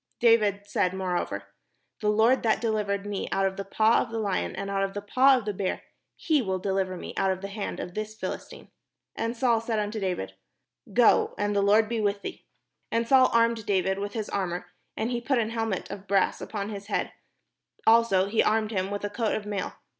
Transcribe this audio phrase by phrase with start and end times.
[0.19, 1.53] David said moreover,
[1.99, 4.95] "The Lord that deHvered me out of the paw of the Hon, and out of
[4.95, 5.83] the paw of the bear,
[6.15, 8.71] he will dehver me out of the hand of this Philistine."
[9.15, 10.33] And Saul said unto David:"
[10.93, 12.45] Go, and the Lord be vdih thee."
[12.91, 14.65] And Saul armed David with his armour,
[14.97, 17.13] and he put an helmet of brass upon his head;
[17.85, 19.73] also he armed him with a coat of mail.